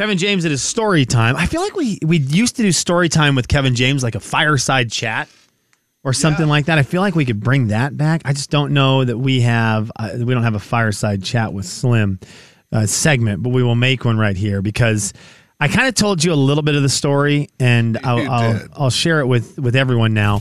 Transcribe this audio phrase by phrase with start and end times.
[0.00, 1.36] Kevin James at his story time.
[1.36, 4.20] I feel like we we used to do story time with Kevin James like a
[4.20, 5.28] fireside chat
[6.04, 6.78] or something like that.
[6.78, 8.22] I feel like we could bring that back.
[8.24, 11.66] I just don't know that we have uh, we don't have a fireside chat with
[11.66, 12.18] Slim
[12.72, 15.12] uh, segment, but we will make one right here because
[15.60, 18.60] I kind of told you a little bit of the story, and I'll I'll.
[18.72, 20.40] I'll share it with with everyone now.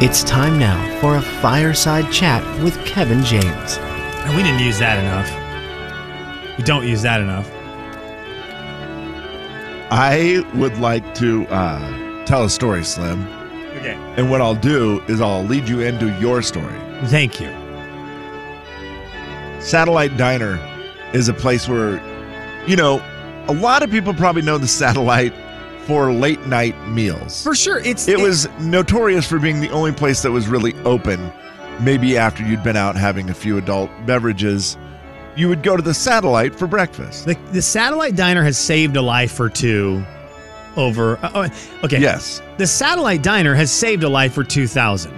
[0.00, 3.76] It's time now for a fireside chat with Kevin James.
[3.76, 6.56] And we didn't use that enough.
[6.56, 7.52] We don't use that enough.
[9.90, 13.26] I would like to uh, tell a story, Slim.
[13.76, 13.94] Okay.
[14.16, 16.74] And what I'll do is I'll lead you into your story.
[17.04, 17.48] Thank you.
[19.60, 20.58] Satellite Diner
[21.12, 22.00] is a place where,
[22.66, 23.02] you know,
[23.48, 25.32] a lot of people probably know the Satellite
[25.86, 27.42] for late night meals.
[27.44, 31.32] For sure, it's It was notorious for being the only place that was really open.
[31.80, 34.76] Maybe after you'd been out having a few adult beverages,
[35.36, 37.26] you would go to the Satellite for breakfast.
[37.26, 40.02] the the satellite diner has saved a life or two
[40.76, 41.16] over.
[41.22, 41.48] uh, oh,
[41.84, 42.00] okay.
[42.00, 45.12] Yes, The satellite diner has saved a life for two thousand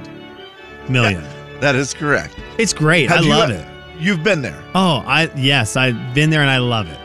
[0.88, 1.22] million.
[1.60, 2.34] that is correct.
[2.58, 3.08] It's great.
[3.08, 3.66] Have I you- love it.
[3.98, 4.62] You've been there.
[4.76, 6.98] Oh, I yes, I've been there and I love it.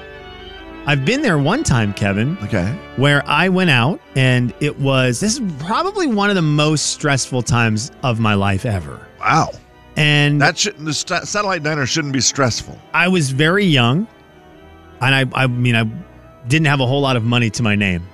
[0.85, 2.67] I've been there one time, Kevin, Okay.
[2.97, 7.41] where I went out and it was this is probably one of the most stressful
[7.41, 8.99] times of my life ever.
[9.19, 9.49] Wow.
[9.95, 12.79] And That shouldn't the sta- Satellite Diner shouldn't be stressful.
[12.93, 14.07] I was very young,
[15.01, 15.83] and I I mean I
[16.47, 18.05] didn't have a whole lot of money to my name,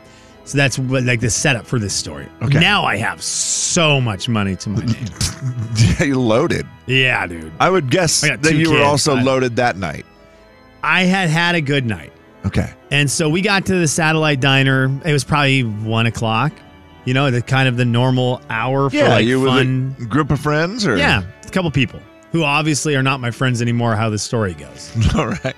[0.44, 2.28] so that's what, like the setup for this story.
[2.42, 2.60] Okay.
[2.60, 5.06] Now I have so much money to my name.
[5.76, 6.68] Yeah, you loaded.
[6.86, 7.54] yeah, dude.
[7.62, 10.06] I would guess I that you were also I- loaded that night.
[10.84, 12.12] I had had a good night,
[12.46, 12.74] Okay.
[12.92, 14.92] and so we got to the satellite diner.
[15.06, 16.52] It was probably one o'clock.
[17.06, 19.96] You know, the kind of the normal hour for Yeah, like you fun.
[19.98, 22.00] with a group of friends, or Yeah, a couple people
[22.32, 23.96] who obviously are not my friends anymore.
[23.96, 25.56] How the story goes, All right.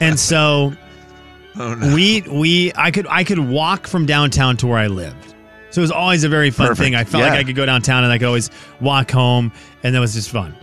[0.00, 0.72] and so
[1.58, 1.94] Oh no.
[1.94, 5.34] we we I could I could walk from downtown to where I lived.
[5.70, 6.84] So it was always a very fun Perfect.
[6.84, 6.94] thing.
[6.94, 7.30] I felt Yeah.
[7.30, 8.50] like I could go downtown and I could always
[8.80, 10.54] walk home and that was just fun.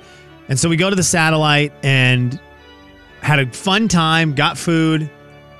[0.49, 2.39] And so we go to the satellite and
[3.21, 5.09] had a fun time, got food,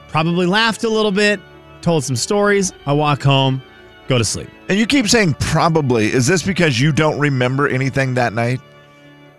[0.07, 1.39] probably laughed a little bit,
[1.81, 2.73] told some stories.
[2.85, 3.61] I walk home,
[4.07, 4.49] go to sleep.
[4.69, 6.11] And you keep saying probably.
[6.11, 8.61] Is this because you don't remember anything that night?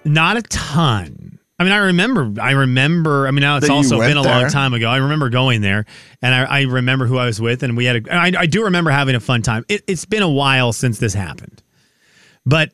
[0.04, 1.38] Not a ton.
[1.58, 2.40] I mean, I remember.
[2.40, 3.26] I remember.
[3.26, 4.88] I mean, now it's That also been a long time ago.
[4.88, 5.86] I remember going there,
[6.20, 8.06] and I, I remember who I was with, and we had.
[8.06, 9.64] A, I, I do remember having a fun time.
[9.68, 11.62] It, it's been a while since this happened,
[12.44, 12.72] but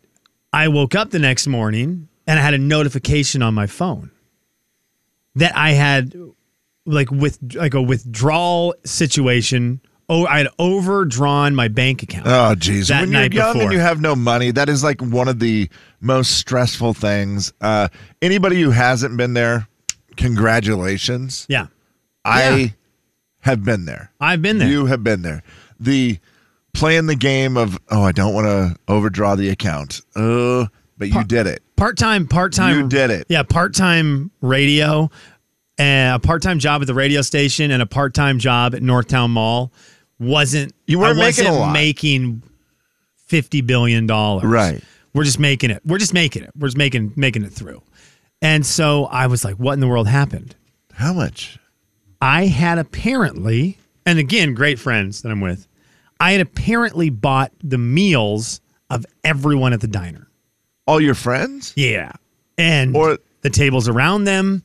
[0.52, 4.10] I woke up the next morning and I had a notification on my phone
[5.36, 6.14] that I had
[6.86, 9.80] like with like a withdrawal situation.
[10.12, 12.26] Oh, I had overdrawn my bank account.
[12.26, 12.54] Oh.
[12.56, 13.62] That when you're young before.
[13.62, 17.52] and you have no money, that is like one of the most stressful things.
[17.60, 17.86] Uh,
[18.20, 19.68] anybody who hasn't been there,
[20.16, 21.46] congratulations.
[21.48, 21.66] yeah,
[22.24, 22.66] I Yeah.
[23.40, 24.10] have been there.
[24.20, 24.68] I've been there.
[24.68, 25.42] You have been there.
[25.78, 26.18] The
[26.74, 30.00] playing the game of oh, I don't want to overdraw the account.
[30.16, 30.66] Uh,
[30.98, 31.62] but you did it.
[31.76, 32.76] part time, part time.
[32.78, 33.26] You did it.
[33.28, 35.10] Yeah, part time radio,
[35.78, 38.82] and a part time job at the radio station, and a part time job at
[38.82, 39.72] Northtown Mall.
[40.20, 41.72] Wasn't You weren't I making wasn't lot.
[41.72, 42.42] making
[43.26, 44.44] fifty billion dollars.
[44.44, 44.82] Right.
[45.14, 45.82] We're just making it.
[45.84, 46.50] We're just making it.
[46.56, 47.82] We're just making making it through.
[48.42, 50.54] And so I was like, "What in the world happened?"
[50.92, 51.58] How much?
[52.20, 55.66] I had apparently, and again, great friends that I'm with.
[56.20, 58.60] I had apparently bought the meals
[58.90, 60.28] of everyone at the diner.
[60.86, 61.72] All your friends?
[61.76, 62.12] Yeah.
[62.58, 64.62] And Or- the tables around them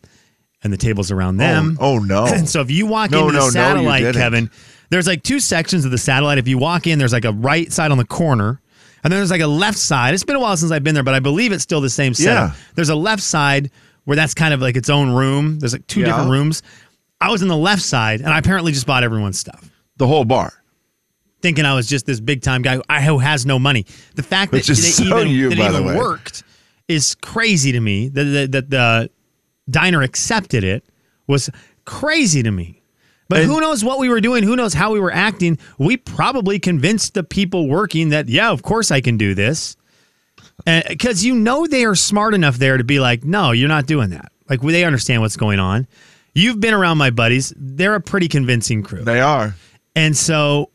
[0.64, 1.78] and the tables around them.
[1.80, 2.26] Oh, oh, no.
[2.26, 4.16] And so if you walk No, into no, no, the satellite, didn't.
[4.22, 4.52] Kevin,
[4.90, 6.38] there's like two sections of the satellite.
[6.38, 8.62] If you walk in, there's like a right side on the corner.
[9.04, 10.14] And then there's like a left side.
[10.14, 12.14] It's been a while since I've been there, but I believe it's still the same
[12.16, 12.52] setup.
[12.52, 12.60] Yeah.
[12.74, 13.70] There's a left side
[14.06, 15.60] where that's kind of like its own room.
[15.60, 16.08] There's like two Yeah.
[16.08, 16.64] different rooms.
[17.22, 19.70] I was in the left side and I apparently just bought everyone's stuff.
[19.98, 20.54] The whole bar.
[21.42, 23.86] Thinking I was just this big time guy who, has no money.
[24.16, 26.44] The fact that Which it so even, you, that it the even worked
[26.88, 28.10] is crazy to me.
[28.10, 29.10] That the, that the
[29.70, 30.84] diner accepted it
[31.28, 31.50] was
[31.86, 32.82] crazy to me.
[33.28, 34.44] But And- who knows what we were doing?
[34.44, 35.58] Who knows how we were acting?
[35.78, 39.76] We probably convinced the people working that, yeah, of course I can do this.
[40.68, 43.88] Uh, because you know they are smart enough there to be like, no, you're not
[43.88, 44.32] doing that.
[44.50, 45.88] Like they understand what's going on.
[46.34, 49.02] You've been around my buddies; they're a pretty convincing crew.
[49.04, 49.56] They are.
[49.96, 50.70] And so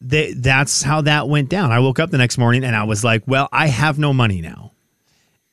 [0.00, 1.72] they, that's how that went down.
[1.72, 4.40] I woke up the next morning and I was like, well, I have no money
[4.40, 4.72] now.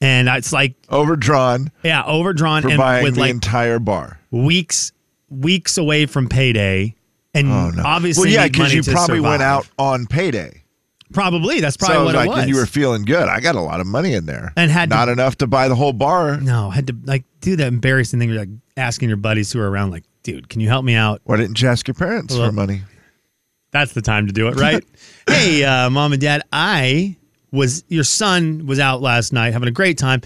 [0.02, 4.20] And it's like, Overdrawn yeah, overdrawn and buying with the like entire bar.
[4.32, 4.92] weeks,
[5.34, 6.96] weeks away from payday.
[7.36, 7.84] And Oh no!
[7.84, 10.62] obviously, well, yeah, money you to probably went out on payday.
[11.14, 12.40] Probably that's probably so what like, it was.
[12.40, 13.28] and you were feeling good.
[13.30, 15.68] I got a lot of money in there, And had to- not enough to buy
[15.68, 16.40] the whole bar.
[16.40, 18.32] no, had to like do that embarrassing thing.
[18.32, 21.22] Like asking your buddies who are around, like, dude, can you help me out?
[21.26, 22.82] Why didn't you ask your parents for money?
[23.72, 24.84] That's the time to do it, right?
[25.28, 27.16] hey, uh, mom and dad, I
[27.52, 30.22] was your son was out last night having a great time.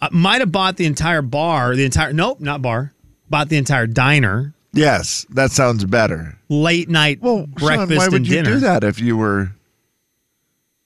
[0.00, 2.92] I might have bought the entire bar, the entire nope, not bar,
[3.32, 6.38] bought the entire diner, Yes, that sounds better.
[6.48, 8.50] late night Well, breakfast Sean, why would and you dinner.
[8.50, 9.50] do that if you were,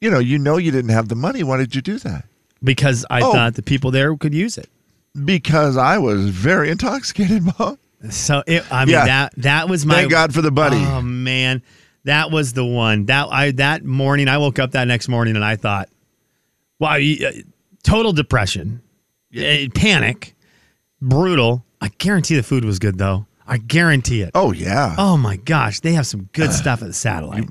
[0.01, 1.43] you know, you know you didn't have the money?
[1.43, 2.25] Why did you do that?
[2.65, 3.33] Because I Oh.
[3.33, 4.69] thought the people there could use it.
[5.25, 7.79] Because I was very intoxicated, Mom.
[8.11, 9.07] So it, I mean Yeah.
[9.07, 10.77] that that was my Thank God for the buddy.
[10.77, 11.63] Oh man,
[12.05, 13.07] that was the one.
[13.07, 15.89] That I that morning I woke up that next morning and I thought,
[16.79, 17.33] wow, you- uh,
[17.83, 18.81] total depression,
[19.37, 20.35] uh, panic,
[21.01, 21.65] brutal.
[21.81, 23.27] I guarantee the food was good though.
[23.47, 24.31] I guarantee it.
[24.35, 27.49] oh yeah, Oh my gosh, they have some good stuff at the satellite.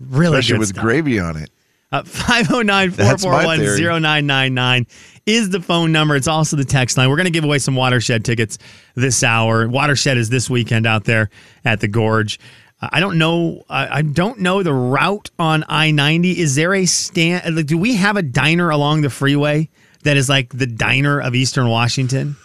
[0.00, 0.38] Really good.
[0.40, 0.82] especially good with stuff.
[0.84, 1.50] gravy on it.
[1.90, 3.58] Uh, 509 441
[4.02, 4.86] 0999
[5.26, 6.16] is the phone number.
[6.16, 7.08] It's also the text line.
[7.10, 8.58] We're going to give away some Watershed tickets
[8.94, 9.68] this hour.
[9.68, 11.28] Watershed is this weekend out there
[11.64, 12.40] at the Gorge.
[12.80, 13.62] Uh, I don't know.
[13.68, 16.40] I I don't know the route on I ninety.
[16.40, 17.54] Is there a stand?
[17.56, 19.68] Like, do we have a diner along the freeway
[20.02, 22.36] that is like the diner of Eastern Washington?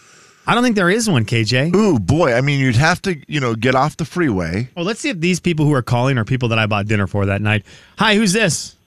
[0.47, 1.25] I don't think there is one.
[1.25, 1.75] KJ.
[1.75, 4.69] Ooh boy, I mean, you'd have to, you know, get off the freeway.
[4.75, 7.05] Well, let's see if these people who are calling are people that I bought dinner
[7.05, 7.65] for that night.
[7.97, 8.77] Hi, who's this?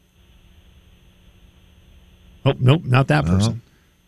[2.46, 3.60] Oh, nope, not that person.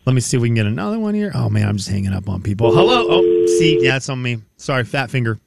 [0.05, 1.31] Let me see if we can get another one here.
[1.35, 2.73] Oh man, I'm just hanging up on people.
[2.73, 3.05] Hello.
[3.07, 4.41] Oh, see, yeah, it's on me.
[4.57, 5.39] Sorry, fat finger.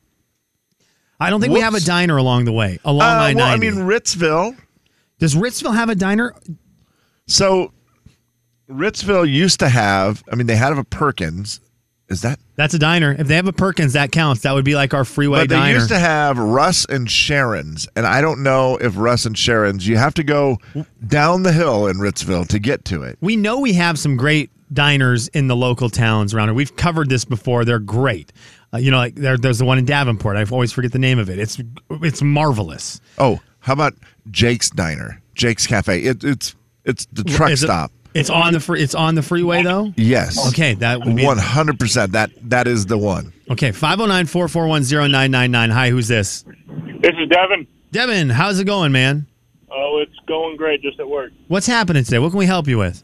[1.18, 2.78] I don't think we have a diner along the way.
[2.84, 4.56] Along Uh, I well, I mean, Ritzville.
[5.18, 6.34] Does Ritzville have a diner?
[7.26, 7.72] So,
[8.70, 10.22] Ritzville used to have.
[10.30, 11.60] I mean, they had a Perkins.
[12.08, 12.38] Is that?
[12.54, 13.16] That's a diner.
[13.18, 14.42] If they have a Perkins, that counts.
[14.42, 15.74] That would be like our freeway But they diner.
[15.74, 19.86] used to have Russ and Sharon's, and I don't know if Russ and Sharon's.
[19.88, 20.58] You have to go
[21.06, 23.18] down the hill in Ritzville to get to it.
[23.20, 26.54] we know we have some great diners in the local towns around here.
[26.54, 27.64] We've covered this before.
[27.64, 28.32] They're great.
[28.72, 30.36] Uh, you know, like there, there's the one in Davenport.
[30.36, 31.38] I always forget the name of it.
[31.40, 31.60] It's
[31.90, 33.00] it's marvelous.
[33.18, 33.94] Oh, how about
[34.30, 36.02] Jake's Diner, Jake's Cafe?
[36.02, 36.54] It, it's
[36.84, 37.90] it's the truck it- stop.
[38.16, 39.92] It's on the free, it's on the freeway though.
[39.96, 40.48] Yes.
[40.48, 42.12] Okay, that would be One hundred percent.
[42.12, 43.32] That that is the one.
[43.50, 43.70] okay.
[43.70, 45.70] 509-441-0999.
[45.72, 46.44] Hi, who's this?
[47.00, 47.66] This is Devin.
[47.92, 49.26] Devin, how's it going, man?
[49.70, 51.32] Oh, it's going great just at work.
[51.48, 52.18] What's happening today?
[52.18, 53.02] What can we help you with?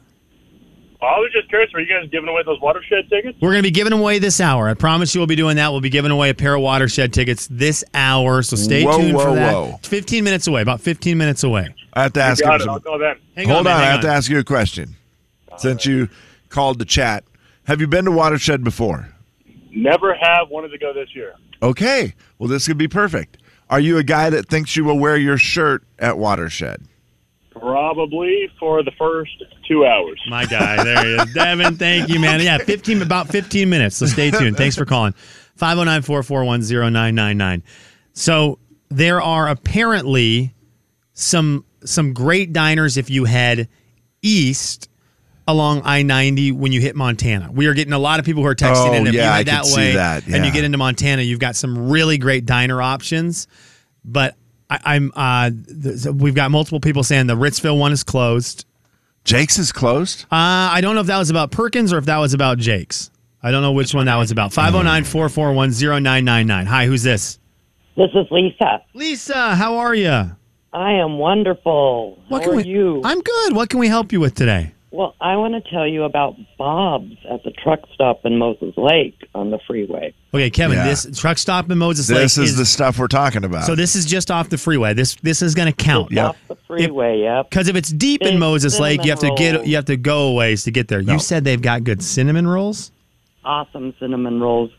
[1.00, 3.36] Oh, I was just curious, were you guys giving away those watershed tickets?
[3.40, 4.68] We're going to be giving away this hour.
[4.68, 5.72] I promise you we'll be doing that.
[5.72, 8.42] We'll be giving away a pair of watershed tickets this hour.
[8.42, 9.52] So stay Whoa, tuned whoa, for that.
[9.52, 9.74] whoa.
[9.80, 11.74] It's 15 minutes away, about 15 minutes away.
[11.92, 12.60] I have to ask Got him it.
[12.64, 13.16] some- I'll call then.
[13.36, 14.94] Hang Hold man, on, I hang have to ask you a question.
[15.58, 16.08] Since you
[16.48, 17.24] called the chat,
[17.64, 19.08] have you been to Watershed before?
[19.74, 21.34] Never have wanted to go this year.
[21.62, 22.14] Okay.
[22.38, 23.38] Well, this could be perfect.
[23.70, 26.82] Are you a guy that thinks you will wear your shirt at Watershed?
[27.52, 29.30] Probably for the first
[29.68, 30.20] two hours.
[30.28, 31.32] My guy, there he is.
[31.34, 32.40] Devin, thank you, man.
[32.40, 33.96] Yeah, 15, about 15 minutes.
[33.96, 34.56] So stay tuned.
[34.56, 35.14] Thanks for calling.
[35.56, 36.60] 509 441
[36.92, 37.62] 0999.
[38.14, 38.58] So
[38.90, 40.54] there are apparently
[41.14, 43.68] some some great diners if you head
[44.22, 44.88] east
[45.48, 47.50] along I 90 when you hit Montana.
[47.52, 49.06] We are getting a lot of people who are texting Oh, in.
[49.06, 51.40] If yeah, you head could that see way that, and you get into Montana, you've
[51.40, 53.48] got some really great diner options.
[54.04, 54.36] But
[54.70, 58.64] I, I'm uh, th- we've got multiple people saying the Ritzville one is closed.
[59.24, 60.24] Jake's is closed.
[60.24, 60.36] Uh,
[60.72, 63.10] I don't know if that was about Perkins or if that was about Jake's.
[63.42, 64.52] I don't know which one that was about.
[64.52, 66.66] 509 441 0999.
[66.66, 67.38] Hi, who's this?
[67.96, 68.82] This is Lisa.
[68.94, 70.30] Lisa, how are you?
[70.72, 72.18] I am wonderful.
[72.28, 73.02] What How can are we, you?
[73.04, 73.54] I'm good.
[73.54, 74.72] What can we help you with today?
[74.92, 79.16] Well, I want to tell you about Bob's at the truck stop in Moses Lake
[79.34, 80.14] on the freeway.
[80.34, 80.84] Okay, Kevin, Yeah.
[80.84, 83.64] this truck stop in Moses Lake This is, the stuff we're talking about.
[83.64, 84.92] So this is just off the freeway.
[84.94, 86.10] This this is going to count.
[86.10, 87.48] Just off the freeway, yep.
[87.48, 89.96] Because if it's deep in Moses Lake, you have to cinnamon get you have to
[89.96, 91.02] go a ways to get there.
[91.02, 91.14] No.
[91.14, 92.92] You said they've got good cinnamon rolls.
[93.44, 94.70] Awesome cinnamon rolls.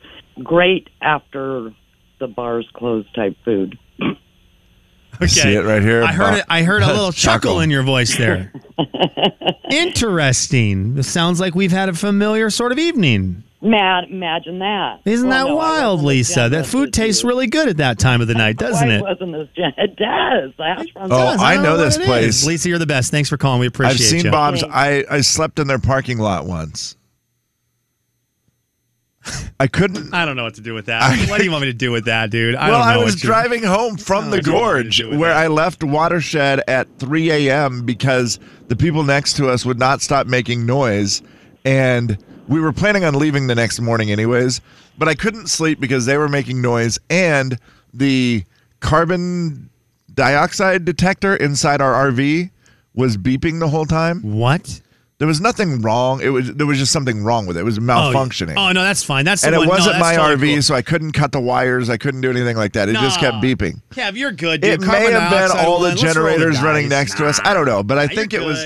[0.43, 1.73] Great after
[2.19, 3.77] the bars close type food.
[5.15, 5.27] Okay.
[5.27, 6.03] see it right here.
[6.03, 6.45] I heard it.
[6.49, 7.59] I heard a little chuckle Chuckle.
[7.61, 8.51] in your voice there.
[9.69, 10.95] Interesting.
[10.95, 13.43] This sounds like we've had a familiar sort of evening.
[13.61, 14.99] Mad, imagine that.
[15.05, 16.49] Isn't Well, that no, wild, Lisa?
[16.49, 17.29] That food tastes you.
[17.29, 19.01] really good at that time of the night, doesn't it?
[19.01, 20.51] wasn't as gen- It does.
[20.57, 21.41] The Oh, does.
[21.41, 22.41] I don't know this place.
[22.41, 22.47] is.
[22.47, 23.09] Lisa, you're the best.
[23.09, 23.61] Thanks for calling.
[23.61, 24.31] We appreciate I've seen you.
[24.31, 24.61] Bob's.
[24.61, 24.75] Thanks.
[24.75, 26.97] I, I slept in their parking lot once.
[29.59, 30.13] I couldn't.
[30.13, 31.01] I don't know what to do with that.
[31.01, 32.55] I- what do you want me to do with that, dude?
[32.55, 35.03] I well, don't know I was driving home from the what you want me to
[35.03, 35.43] gorge where that.
[35.43, 37.85] I left Watershed at 3 a.m.
[37.85, 41.21] because the people next to us would not stop making noise.
[41.65, 44.59] And we were planning on leaving the next morning, anyways.
[44.97, 46.99] But I couldn't sleep because they were making noise.
[47.09, 47.57] And
[47.93, 48.43] the
[48.81, 49.69] carbon
[50.13, 52.51] dioxide detector inside our RV
[52.93, 54.21] was beeping the whole time.
[54.21, 54.81] What?
[55.23, 56.19] There was nothing wrong.
[56.21, 57.61] It was there was just something wrong with it.
[57.61, 58.55] It was Oh, malfunctioning.
[58.57, 59.23] Oh, no, that's fine.
[59.23, 60.61] That's the and it one- wasn't that's my totally RV, cool.
[60.63, 61.89] so I couldn't cut the wires.
[61.89, 62.89] I couldn't do anything like that.
[62.89, 63.41] It just kept No.
[63.41, 63.79] beeping.
[63.91, 64.65] Kev, you're good.
[64.65, 64.81] It dude.
[64.81, 65.95] may Carbon have been all the line.
[65.95, 66.99] Let's roll generators running dice.
[67.11, 67.39] next to us.
[67.45, 68.65] I don't know, but I Nah, think it was.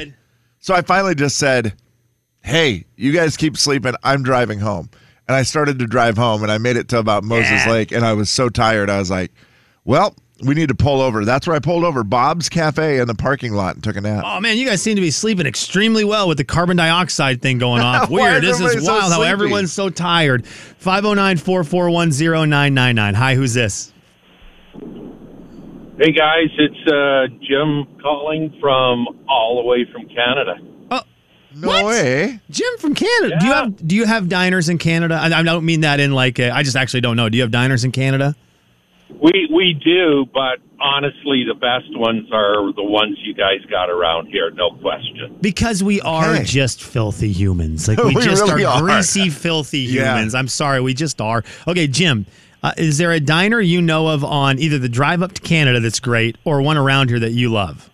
[0.59, 1.73] So I finally just said,
[2.41, 3.93] "Hey, you guys keep sleeping.
[4.03, 4.89] I'm driving home."
[5.27, 7.71] And I started to drive home, and I made it to about Moses Yeah.
[7.71, 8.89] Lake, and I was so tired.
[8.89, 9.31] I was like,
[9.85, 13.15] "Well, we need to pull over." That's where I pulled over, Bob's Cafe in the
[13.15, 14.23] parking lot, and took a nap.
[14.25, 17.57] Oh man, you guys seem to be sleeping extremely well with the carbon dioxide thing
[17.57, 18.09] going off.
[18.09, 18.43] Why Weird.
[18.43, 19.29] This is so wild how sleepy?
[19.31, 20.45] everyone's so tired.
[20.81, 23.13] 509-441-0999.
[23.15, 23.93] Hi, who's this?
[25.99, 30.53] Hey guys, it's uh, Jim calling from all the way from Canada.
[30.91, 31.01] Oh,
[31.55, 31.85] no what?
[31.85, 32.39] way.
[32.51, 33.35] Jim from Canada.
[33.39, 35.15] Do you have do you have diners in Canada?
[35.15, 37.29] I, I don't mean that in like a, I just actually don't know.
[37.29, 38.35] Do you have diners in Canada?
[39.09, 44.27] We we do, but honestly, the best ones are the ones you guys got around
[44.27, 45.37] here, no question.
[45.41, 46.43] Because we are Okay.
[46.43, 47.87] just filthy humans.
[47.87, 48.81] Like we, We just really are, are.
[48.81, 50.13] greasy, filthy Yeah.
[50.15, 50.35] humans.
[50.35, 51.43] I'm sorry, we just are.
[51.67, 52.25] Okay, Jim,
[52.63, 55.79] uh, is there a diner you know of on either the drive up to Canada
[55.79, 57.89] that's great or one around here that you love?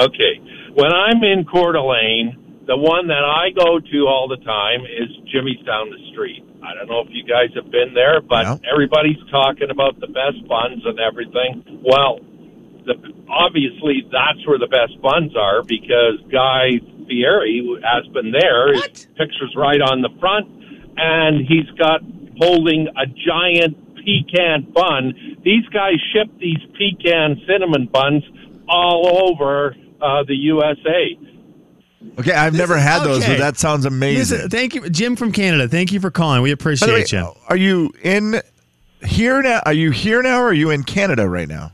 [0.00, 0.40] Okay,
[0.74, 2.36] when I'm in Coeur d'Alene,
[2.66, 6.42] the one that I go to all the time is Jimmy's down the street.
[6.66, 8.60] I don't know if you guys have been there, but No.
[8.70, 11.62] everybody's talking about the best buns and everything.
[11.84, 12.18] Well,
[12.84, 12.94] the,
[13.28, 18.72] obviously that's where the best buns are because Guy Fieri has been there.
[18.72, 19.06] His What?
[19.16, 20.48] picture's right on the front,
[20.96, 22.00] and he's got
[22.40, 25.14] holding a giant pecan bun.
[25.42, 28.24] These guys ship these pecan cinnamon buns
[28.68, 31.16] all over uh, the USA.
[32.18, 33.34] Okay, I've never had those, okay.
[33.34, 34.38] but that sounds amazing.
[34.38, 35.68] Listen, thank you, Jim from Canada.
[35.68, 36.42] Thank you for calling.
[36.42, 37.32] We appreciate the way, you.
[37.48, 38.40] are you in
[39.04, 39.60] here now?
[39.64, 41.72] Are you here now, or are you in Canada right now?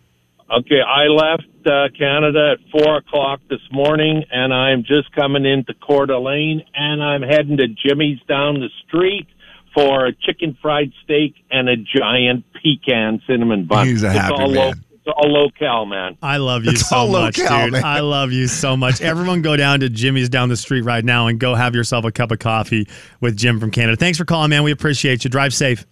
[0.51, 5.73] Okay, I left uh, Canada at four o'clock this morning, and I'm just coming into
[5.75, 9.29] Coeur d'Alene, and I'm heading to Jimmy's down the street
[9.75, 13.87] for a chicken fried steak and a giant pecan cinnamon bun.
[13.87, 14.85] He's a it's happy all man.
[15.05, 16.17] It's all local, man.
[16.23, 17.73] I love you It's so much, locale, dude.
[17.73, 17.85] man.
[17.85, 19.01] I love you so much.
[19.01, 22.13] Everyone go down to Jimmy's down the street right now and go have yourself a
[22.13, 22.87] cup of coffee
[23.21, 23.97] with Jim from Canada.
[23.97, 24.63] Thanks for calling, man.
[24.63, 25.31] We appreciate you.
[25.31, 25.85] Drive safe.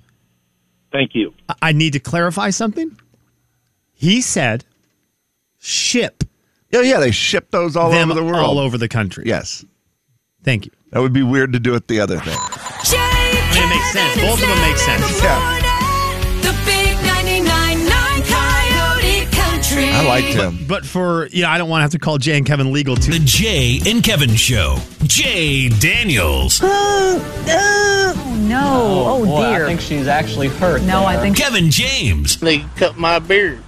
[0.93, 1.33] Thank you.
[1.49, 2.97] I- I need to clarify something.
[3.93, 4.64] He said
[5.59, 6.25] ship
[6.73, 8.37] Yeah, yeah, they ship those all over the world.
[8.45, 9.25] all over the country.
[9.26, 9.64] Yes,
[10.45, 10.73] Thank you.
[10.90, 12.37] that would be weird to do it the other thing.
[12.38, 14.21] I mean, it makes sense.
[14.21, 15.23] Both of them make sense.
[15.23, 15.69] Yeah.
[20.00, 20.66] I liked him.
[20.66, 23.12] But for yeah, I don't want to have to call Jay and Kevin legal too.
[23.12, 24.78] The Jay and Kevin Show.
[25.04, 26.61] Jay Daniels.
[26.62, 29.04] Oh, no.
[29.07, 29.64] Oh, Boy, dear.
[29.64, 30.83] I think she's actually hurt.
[30.83, 32.38] no, I think Kevin James.
[32.40, 33.62] They cut my beard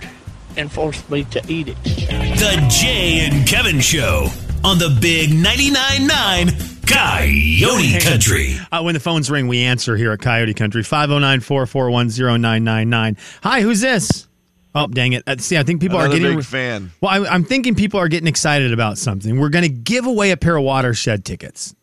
[0.56, 1.82] and forced me to eat it.
[1.84, 4.28] The Jay and Kevin Show
[4.64, 6.48] on the Big 99.9 9
[6.86, 8.56] Coyote Country.
[8.70, 10.82] Uh, when the phones ring, we answer here at Coyote Country.
[10.82, 13.16] 509 441 0999.
[13.42, 14.28] Hi, who's this?
[14.74, 15.22] Oh, dang it.
[15.26, 16.34] Uh, see, I think people Another are getting.
[16.34, 16.92] A big fan.
[17.00, 19.38] Well, I, I'm thinking people are getting excited about something.
[19.38, 21.74] We're going to give away a pair of watershed tickets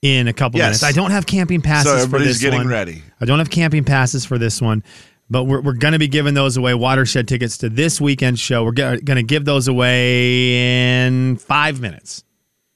[0.00, 0.66] in a couple Yes.
[0.66, 0.82] minutes.
[0.84, 2.68] I don't have camping passes So for everybody's getting one.
[2.68, 3.02] ready.
[3.20, 4.82] I don't have camping passes for this one,
[5.28, 6.72] but we're, we're going to be giving those away.
[6.74, 8.64] Watershed tickets to this weekend show.
[8.64, 12.24] We're going to give those away in five minutes.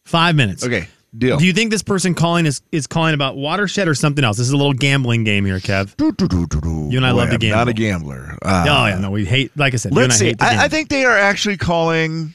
[0.04, 0.64] Five minutes.
[0.64, 1.38] Okay, deal.
[1.38, 4.36] Do you think this person calling is, is calling about watershed or something else?
[4.36, 5.94] This is a little gambling game here, Kev.
[5.98, 7.58] You and I love to I'm gamble.
[7.58, 8.38] Not a gambler.
[8.42, 9.56] Uh, oh yeah, no, we hate.
[9.56, 10.26] Like I said, you and Let's I see.
[10.26, 12.34] hate to I, I think they are actually calling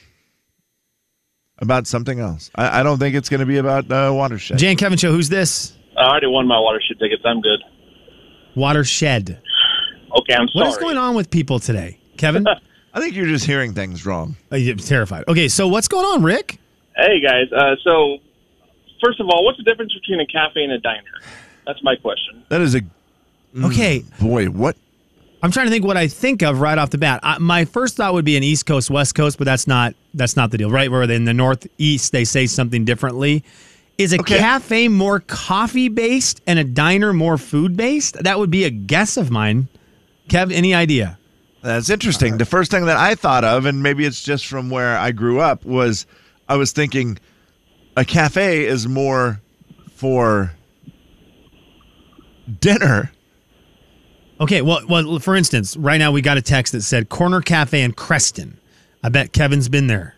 [1.58, 2.50] about something else.
[2.54, 4.58] I, I don't think it's going to be about uh, watershed.
[4.58, 5.12] Jay and Kevin show.
[5.12, 5.76] Who's this?
[5.96, 7.22] I already won my watershed tickets.
[7.24, 7.60] I'm good.
[8.56, 9.40] Watershed.
[10.18, 10.66] Okay, I'm sorry.
[10.66, 12.46] What is going on with people today, Kevin?
[12.94, 14.36] I think you're just hearing things wrong.
[14.52, 15.24] Oh, you're terrified.
[15.26, 16.58] Okay, so what's going on, Rick?
[16.96, 17.46] Hey guys.
[17.52, 18.18] Uh, so,
[19.04, 21.02] first of all, what's the difference between a cafe and a diner?
[21.66, 22.44] That's my question.
[22.48, 24.46] That is a mm, Okay, boy.
[24.46, 24.76] What?
[25.42, 27.20] I'm trying to think what I think of right off the bat.
[27.22, 30.36] I, my first thought would be an East Coast, West Coast, but that's not that's
[30.36, 30.90] not the deal, right?
[30.90, 33.44] Where in the Northeast they say something differently.
[33.96, 34.38] Is a Okay.
[34.38, 38.22] cafe more coffee based and a diner more food based?
[38.24, 39.68] That would be a guess of mine.
[40.28, 41.18] Kev, any idea?
[41.62, 42.38] That's interesting.
[42.38, 45.40] The first thing that I thought of, and maybe it's just from where I grew
[45.40, 46.06] up, was
[46.48, 47.18] I was thinking
[47.96, 49.40] a cafe is more
[49.92, 50.52] for
[52.60, 53.10] dinner.
[54.40, 57.80] Okay, well, well, for instance, right now we got a text that said Corner Cafe
[57.80, 58.58] in Creston.
[59.02, 60.14] I bet Kevin's been there.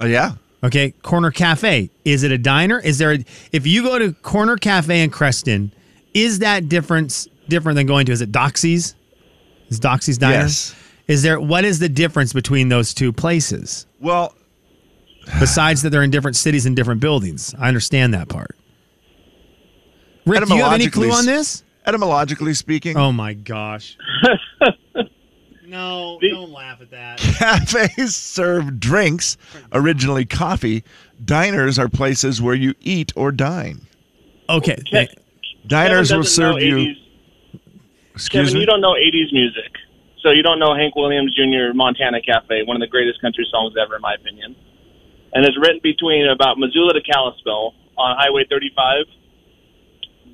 [0.00, 0.32] Oh yeah.
[0.62, 1.88] Okay, Corner Cafe.
[2.04, 2.80] Is it a diner?
[2.80, 5.72] Is there a, if you go to Corner Cafe in Creston,
[6.14, 8.94] is that difference different than going to is it Doxy's?
[9.68, 10.42] Is Doxy's diner?
[10.42, 10.74] Yes.
[11.06, 13.86] Is there what is the difference between those two places?
[14.00, 14.34] Well,
[15.40, 17.54] Besides that, they're in different cities and different buildings.
[17.58, 18.56] I understand that part.
[20.26, 21.64] Rick, do you have any clue on this?
[21.86, 23.96] Etymologically speaking, Oh my gosh.
[25.66, 27.18] no, don't laugh at that.
[27.18, 29.36] cafes serve drinks,
[29.72, 30.84] originally coffee.
[31.24, 33.80] Diners are places where you eat or dine.
[34.50, 34.76] Okay.
[34.92, 35.16] Ke-
[35.66, 36.76] Diners will serve you.
[36.76, 36.94] 80s
[38.14, 38.60] Excuse Kevin, me.
[38.60, 39.72] you don't know 80s music.
[40.22, 41.72] So you don't know Hank Williams Jr.
[41.74, 44.56] Montana Cafe, one of the greatest country songs ever, in my opinion.
[45.32, 49.04] And it's written between about Missoula to Kalispell on Highway 35.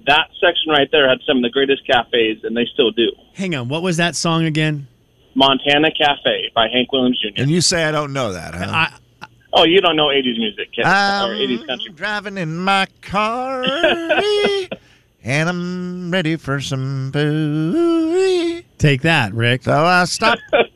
[0.07, 3.11] That section right there had some of the greatest cafes, and they still do.
[3.35, 3.69] Hang on.
[3.69, 4.87] What was that song again?
[5.35, 7.43] Montana Cafe by Hank Williams Jr.
[7.43, 8.67] and you say I don't know that, huh?
[8.71, 11.93] I, oh, you don't know 80s music, Kevin, I'm or 80s country.
[11.93, 13.65] driving in my car,
[15.25, 18.65] and I'm ready for some food.
[18.79, 19.65] take that, Rick.
[19.65, 20.43] So I stopped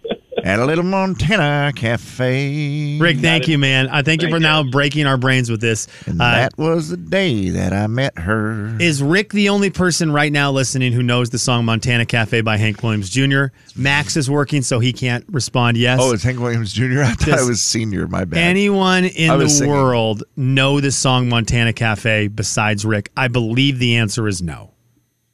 [0.48, 2.98] at a little Montana cafe.
[2.98, 3.88] Rick, thank you, man.
[3.90, 5.86] I thank, you for now breaking our brains with this.
[6.06, 8.74] And Uh, that was the day that I met her.
[8.80, 12.56] Is Rick the only person right now listening who knows the song Montana Cafe by
[12.56, 13.46] Hank Williams Jr.?
[13.76, 16.00] Max is working, so he can't respond yes.
[16.02, 16.84] oh, it's Hank Williams Jr.
[17.02, 18.08] I thought Does I was senior.
[18.08, 18.38] My bad.
[18.38, 19.74] Anyone I in the was singing.
[19.74, 23.10] world know the song Montana Cafe besides Rick?
[23.18, 24.72] I believe the answer is no.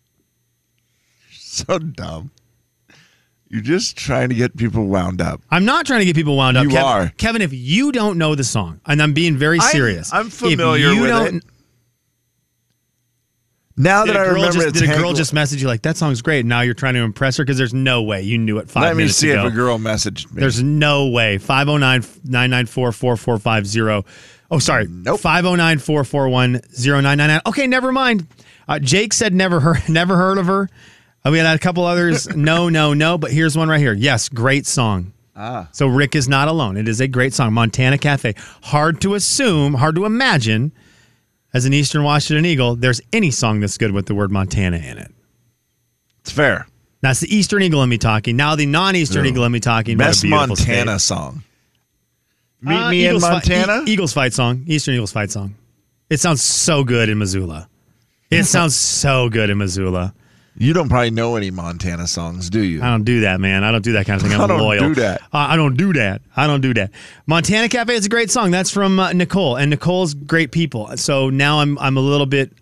[1.31, 2.33] so dumb.
[3.55, 5.41] You're just trying to get people wound up.
[5.49, 6.65] I'm not trying to get people wound up.
[6.65, 7.09] You Kevin, are.
[7.19, 10.13] Kevin, if you don't know the song, and I'm being very serious.
[10.13, 11.45] I'm if familiar you with don't, it.
[13.77, 15.97] Now Did that I remember just, it's did a girl just message you like that
[15.97, 16.45] song's great?
[16.45, 18.97] Now you're trying to impress her because there's no way you knew it five Let
[18.97, 19.47] me see ago.
[19.47, 20.41] if a girl messaged me.
[20.41, 21.39] There's no way.
[21.39, 24.11] 509 994 4450.
[24.51, 24.89] Oh, sorry.
[24.89, 25.21] Nope.
[25.21, 27.41] 509 441 0999.
[27.47, 28.27] Okay, never mind.
[28.67, 30.69] Uh, Jake said never heard, never heard of her.
[31.27, 32.29] Uh, we had a couple others.
[32.37, 33.17] no, no, no.
[33.19, 33.93] But here's one right here.
[33.95, 35.13] Yes, great song.
[35.37, 35.69] ah.
[35.73, 36.77] So Rick is not alone.
[36.77, 37.53] It is a great song.
[37.53, 38.35] Montana Cafe.
[38.65, 40.73] Hard to assume, hard to imagine,
[41.55, 44.99] as an Eastern Washington Eagle, there's any song that's good with the word Montana in
[44.99, 45.11] it.
[46.21, 46.67] It's fair.
[47.01, 48.35] That's the Eastern Eagle in me talking.
[48.37, 49.31] Now the non-Eastern Yeah.
[49.31, 51.01] Eagle in me talking Best Montana state.
[51.01, 51.43] song.
[52.63, 53.83] Meet Uh, me in Eagles fi- Montana.
[53.87, 54.65] E- Eagles fight song.
[54.67, 55.55] Eastern Eagles fight song.
[56.09, 57.69] It sounds so good in Missoula.
[58.31, 60.15] It sounds so good in Missoula.
[60.57, 62.83] You don't probably know any Montana songs, do you?
[62.83, 63.65] I don't do that, man.
[63.65, 64.35] I don't do that kind of thing.
[64.39, 64.81] I'm I don't loyal.
[64.89, 65.21] do that.
[65.23, 66.23] Uh, I don't do that.
[66.37, 66.91] I don't do that.
[67.27, 68.51] Montana Cafe is a great song.
[68.51, 70.97] That's from uh, Nicole, and Nicole's great people.
[70.97, 72.53] So now I'm I'm a little bit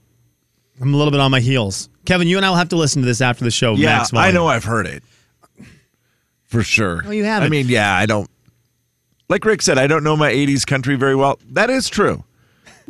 [0.81, 1.89] I'm a little bit on my heels.
[2.05, 3.75] Kevin, you and I will have to listen to this after the show.
[3.75, 5.03] yeah, Max I know I've heard it.
[6.47, 7.03] For sure.
[7.07, 7.51] Oh, you I haven't.
[7.51, 8.29] mean, yeah, I don't.
[9.29, 11.39] Like Rick said, I don't know my 80s country very well.
[11.51, 12.25] That is true.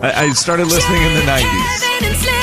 [0.00, 2.41] I, I started listening in the 90s.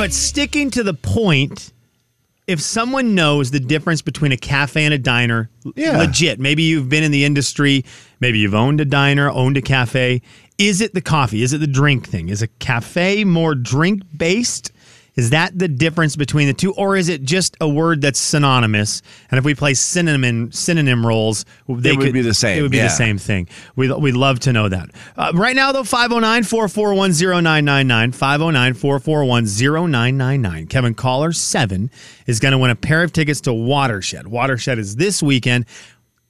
[0.00, 1.74] But sticking to the point,
[2.46, 5.98] if someone knows the difference between a cafe and a diner, Yeah.
[5.98, 7.84] legit, maybe you've been in the industry,
[8.18, 10.22] maybe you've owned a diner, owned a cafe.
[10.56, 11.42] Is it the coffee?
[11.42, 12.30] Is it the drink thing?
[12.30, 14.72] Is a cafe more drink based?
[15.16, 19.02] Is that the difference between the two, or is it just a word that's synonymous?
[19.30, 22.62] And if we play synonym synonym roles, they It would could be the same, It
[22.62, 22.84] would be yeah.
[22.84, 23.48] the same thing.
[23.76, 24.90] We we'd love to know that.
[25.16, 28.12] Uh, right now, though, 509 441 0999.
[28.12, 30.66] 509 441 0999.
[30.68, 31.90] Kevin Caller 7
[32.26, 34.28] is going to win a pair of tickets to Watershed.
[34.28, 35.66] Watershed is this weekend.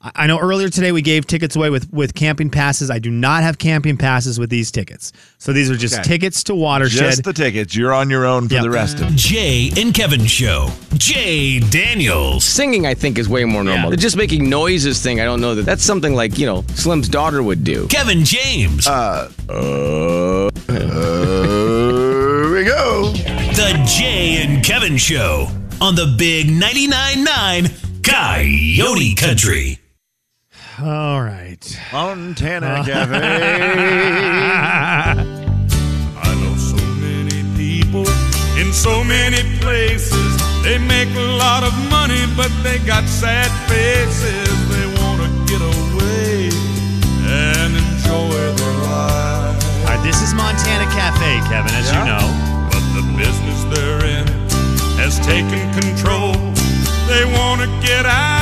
[0.03, 2.91] I I know earlier today we gave tickets away with, with camping passes.
[2.91, 5.13] I do not have camping passes with these tickets.
[5.39, 6.03] So these are just Okay.
[6.05, 7.01] tickets to Watershed.
[7.01, 7.75] Just the tickets.
[7.77, 8.63] You're on your own for Yep.
[8.63, 9.17] the rest of it.
[9.17, 10.73] Jay and Kevin Show.
[10.95, 12.45] Jay Daniels.
[12.45, 13.85] Singing, I think, is way more normal.
[13.87, 13.91] Yeah.
[13.91, 17.09] The just making noises thing, I don't know that that's something like, you know, Slim's
[17.09, 17.87] daughter would do.
[17.89, 18.87] Kevin James.
[18.87, 19.29] Uh,
[20.69, 23.13] Here we go.
[23.13, 25.49] the Jay and Kevin Show
[25.81, 27.71] on the Big 99.9 9
[28.03, 29.80] Coyote Country.
[30.83, 31.61] All right.
[31.93, 33.21] Montana Cafe.
[36.17, 38.09] I know so many people
[38.57, 40.31] in so many places.
[40.63, 44.49] They make a lot of money, but they got sad faces.
[44.73, 46.49] They want to get away
[47.29, 49.85] and enjoy their life.
[49.85, 52.25] All right, this is Montana Cafe, Kevin, as you know.
[52.73, 54.27] But the business they're in
[54.97, 56.33] has taken control.
[57.07, 58.40] They want to get out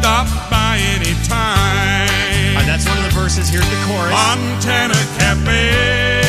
[0.00, 2.56] Stop by any time.
[2.56, 3.50] Right, that's one of the verses.
[3.50, 4.12] Here's the chorus.
[4.12, 6.19] Montana Cafe.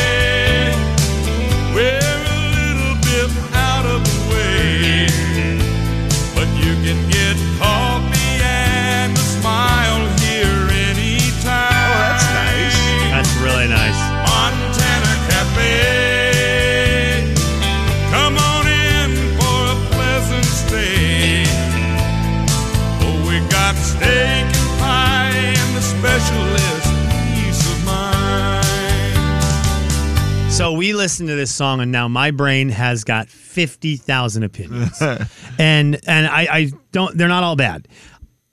[30.61, 35.01] So we listened to this song, and now my brain has got fifty thousand opinions,
[35.57, 37.17] and and I, I don't.
[37.17, 37.87] They're not all bad.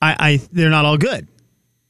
[0.01, 1.29] I, I they're not all good.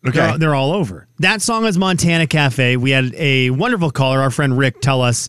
[0.05, 0.19] Okay.
[0.19, 1.07] They're, they're all over.
[1.21, 2.77] That song is Montana Cafe.
[2.77, 5.29] We had a wonderful caller, our friend Rick, tell us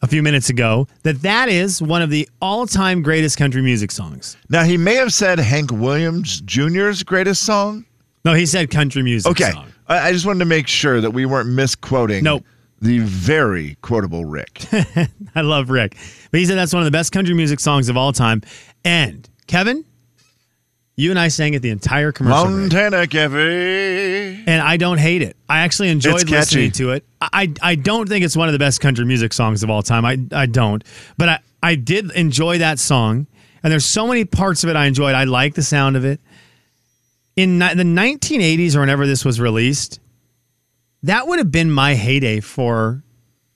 [0.00, 4.38] a few minutes ago that that is one of the all-time greatest country music songs.
[4.48, 7.84] Now he may have said Hank Williams Jr.'s greatest song.
[8.24, 9.70] No, he said country music Okay, song.
[9.88, 12.24] I, I just wanted to make sure that we weren't misquoting.
[12.24, 12.46] Nope.
[12.82, 14.66] The very quotable Rick.
[15.34, 15.96] I love Rick.
[16.32, 18.42] But he said that's one of the best country music songs of all time.
[18.84, 19.84] And Kevin,
[20.96, 22.44] you and I sang it the entire commercial.
[22.44, 22.56] break.
[22.72, 24.42] Montana Cafe.
[24.46, 25.36] and I don't hate it.
[25.48, 27.04] I actually enjoyed listening to it.
[27.20, 30.04] I I don't think it's one of the best country music songs of all time.
[30.04, 30.82] I I don't,
[31.16, 33.28] but I I did enjoy that song,
[33.62, 35.14] and there's so many parts of it I enjoyed.
[35.14, 36.20] I like the sound of it.
[37.36, 40.00] In ni- the 1980s or whenever this was released,
[41.04, 43.02] that would have been my heyday for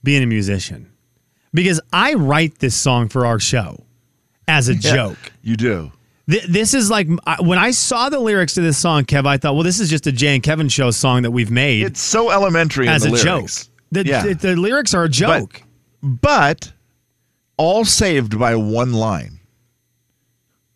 [0.03, 0.91] being a musician,
[1.53, 3.83] because I write this song for our show
[4.47, 5.31] as a Yeah, joke.
[5.41, 5.91] You do.
[6.29, 7.07] Th- This is like
[7.39, 9.25] when I saw the lyrics to this song, Kev.
[9.25, 11.83] I thought, well, this is just a Jay and Kevin show song that we've made
[11.83, 13.49] It's so elementary as in a the joke.
[13.91, 14.23] The, Yeah.
[14.23, 15.61] the, the lyrics are a joke.
[16.01, 16.71] but
[17.57, 19.39] all saved by one line.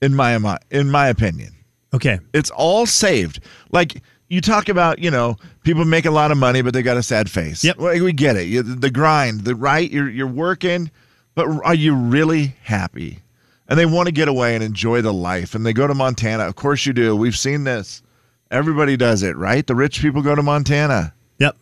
[0.02, 1.54] In my in my opinion,
[1.94, 3.40] okay, it's all saved.
[3.72, 4.02] Like
[4.32, 7.04] you talk about, you know, people make a lot of money, but they got a
[7.04, 7.66] sad face.
[7.66, 8.48] Yep, we get it.
[8.48, 9.92] You, the grind, the right.
[9.92, 10.90] You're you're working,
[11.36, 13.20] but are you really happy?
[13.68, 16.44] And they want to get away and enjoy the life, and they go to Montana.
[16.44, 17.14] Of course, you do.
[17.14, 18.02] We've seen this.
[18.50, 19.68] Everybody does it, right?
[19.68, 21.14] The rich people go to Montana.
[21.40, 21.58] Yep.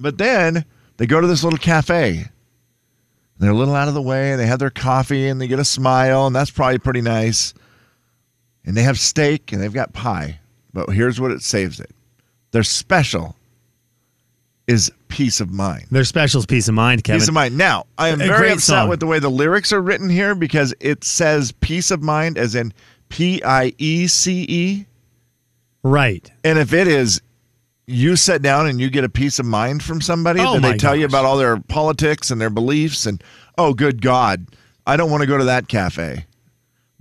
[0.00, 0.64] But then
[0.96, 2.26] they go to this little cafe.
[3.38, 5.60] They're a little out of the way, and they have their coffee, and they get
[5.60, 7.54] a smile, and that's probably pretty nice.
[8.64, 10.40] And they have steak, and they've got pie.
[10.72, 11.90] But here's what it saves it:
[12.52, 13.36] their special
[14.66, 15.86] is peace of mind.
[15.90, 17.20] Their special's peace of mind, Kevin.
[17.20, 17.58] Peace of mind.
[17.58, 18.88] Now, I am A very upset song.
[18.88, 22.54] with the way the lyrics are written here because it says peace of mind as
[22.54, 22.72] in
[23.08, 24.86] P I E C E.
[25.82, 26.30] Right.
[26.44, 27.20] And if it is
[27.86, 30.78] you sit down and you get a peace of mind from somebody, Oh then they
[30.78, 33.22] tell you about all their politics and their beliefs and
[33.58, 34.46] oh good God,
[34.86, 36.24] I don't want to go to that cafe.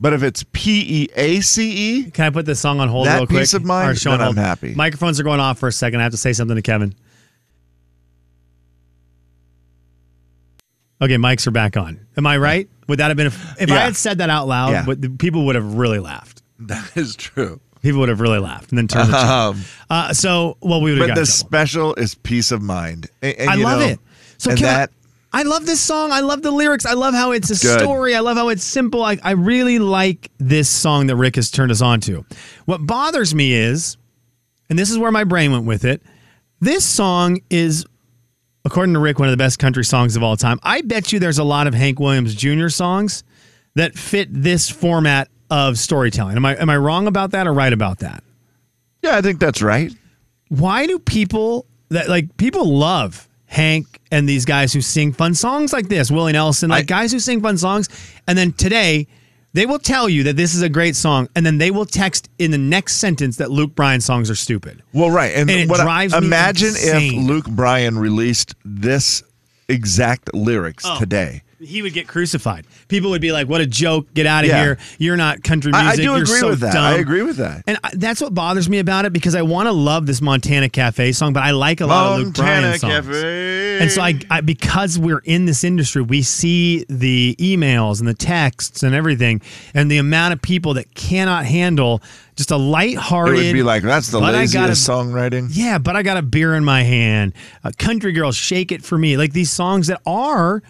[0.01, 3.05] But if it's P E A C E, Can I put this song on hold
[3.05, 3.39] That real quick?
[3.41, 4.73] peace of mind, Or show on then I'm happy.
[4.73, 5.99] Microphones are going off for a second.
[5.99, 6.95] I have to say something to Kevin.
[11.01, 11.99] Okay, mics are back on.
[12.17, 12.69] Am I right?
[12.87, 14.71] Would that have been if, if I had said that out loud?
[14.71, 14.85] Yeah.
[14.85, 16.41] But the people would have really laughed.
[16.59, 17.59] that is true.
[17.81, 19.49] People would have really laughed and then turned the channel.
[19.53, 21.47] Um, Uh, so, well, we would have but got the trouble.
[21.47, 23.07] special is peace of mind.
[23.23, 23.99] And- and, I you love know, it.
[24.37, 24.91] So and can I- that
[25.33, 26.11] I love this song.
[26.11, 26.85] I love the lyrics.
[26.85, 27.79] I love how it's a Good.
[27.79, 28.15] story.
[28.15, 29.03] I love how it's simple.
[29.03, 32.25] I, I really like this song that Rick has turned us on to.
[32.65, 33.95] What bothers me is,
[34.69, 36.01] and this is where my brain went with it,
[36.59, 37.85] this song is,
[38.65, 40.59] according to Rick, one of the best country songs of all time.
[40.63, 42.67] I bet you there's a lot of Hank Williams Jr.
[42.67, 43.23] songs
[43.75, 46.35] that fit this format of storytelling.
[46.35, 48.23] Am I am I wrong about that or right about that?
[49.01, 49.91] Yeah, I think that's right.
[50.49, 55.73] why do people that like people love Hank and these guys who sing fun songs
[55.73, 57.89] like this, Willie Nelson, like guys who sing fun songs,
[58.25, 59.07] and then today
[59.53, 62.29] they will tell you that this is a great song, and then they will text
[62.39, 64.81] in the next sentence that Luke Bryan songs are stupid.
[64.93, 69.21] Well, right, and, And it I- drives me imagine if Luke Bryan released this
[69.67, 70.97] exact lyrics Oh.
[70.97, 71.41] today.
[71.63, 72.65] He would get crucified.
[72.87, 74.13] People would be like, "What a joke!
[74.13, 74.63] Get out of Yeah.
[74.63, 74.77] here!
[74.97, 76.73] You're not country I- I do You're agree so with that.
[76.73, 77.63] dumb." I agree with that.
[77.67, 80.69] And I, that's what bothers me about it because I want to love this Montana
[80.69, 82.93] Cafe song, but I like a lot of Luke Montana Bryan songs.
[83.07, 83.79] Cafe.
[83.81, 88.13] And so I, I because we're in this industry, we see the emails and the
[88.13, 89.41] texts and everything,
[89.73, 92.01] and the amount of people that cannot handle
[92.35, 93.35] just a It lighthearted.
[93.35, 95.49] would be like that's the laziest gotta- songwriting.
[95.51, 97.33] Yeah, but I got a beer in my hand.
[97.63, 99.15] Uh, country girl, shake it for me.
[99.17, 100.63] Like these songs that are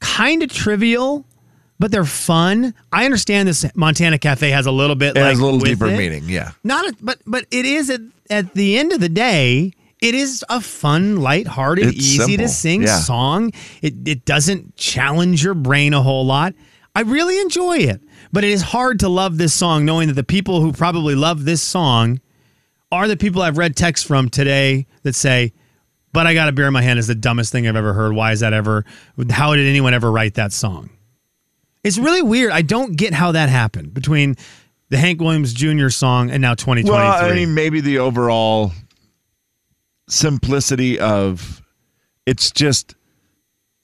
[0.00, 1.24] kind of trivial,
[1.78, 2.74] but they're fun.
[2.92, 5.86] I understand this Montana Cafe has a little bit It like has a little deeper
[5.86, 5.96] it.
[5.96, 6.24] meaning.
[6.28, 6.52] Yeah.
[6.64, 9.72] Not, a, but but it is at at the end of the day.
[10.02, 12.98] It is a fun, lighthearted, It's easy to sing Yeah.
[13.00, 13.52] song.
[13.82, 16.54] It it doesn't challenge your brain a whole lot.
[16.94, 18.00] I really enjoy it,
[18.32, 21.44] but it is hard to love this song knowing that the people who probably love
[21.44, 22.20] this song
[22.90, 25.52] are the people I've read texts from today that say,
[26.12, 28.12] "But I got a beer in my hand" is the dumbest thing I've ever heard.
[28.12, 28.84] Why is that ever?
[29.30, 30.90] How did anyone ever write that song?
[31.82, 32.52] It's really weird.
[32.52, 34.36] I don't get how that happened between
[34.90, 35.88] the Hank Williams Jr.
[35.88, 36.90] song and now 2023.
[36.90, 38.72] Well, I mean, maybe the overall
[40.08, 41.62] simplicity of
[42.26, 42.94] it's just